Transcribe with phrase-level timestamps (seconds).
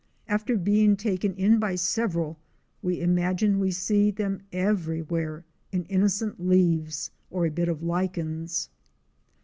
[0.27, 2.39] After being taken in by several,
[2.81, 8.69] we imagine we see them everywhere in inno cent leaves or bit of lichens!